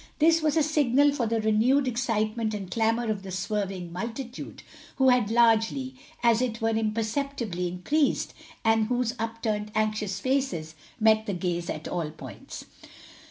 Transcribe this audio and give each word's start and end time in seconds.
This 0.17 0.41
was 0.41 0.57
a 0.57 0.63
signal 0.63 1.11
for 1.11 1.27
the 1.27 1.39
renewed 1.39 1.87
excitement 1.87 2.55
and 2.55 2.71
clamour 2.71 3.11
of 3.11 3.21
the 3.21 3.29
swerving 3.29 3.93
multitude, 3.93 4.63
who 4.95 5.09
had 5.09 5.29
largely, 5.29 5.93
and 6.23 6.31
as 6.33 6.41
it 6.41 6.59
were 6.59 6.69
imperceptibly 6.75 7.67
increased, 7.67 8.33
and 8.65 8.87
whose 8.87 9.13
upturned 9.19 9.71
anxious 9.75 10.19
faces 10.19 10.73
met 10.99 11.27
the 11.27 11.35
gaze 11.35 11.69
at 11.69 11.87
all 11.87 12.09
points. 12.09 12.65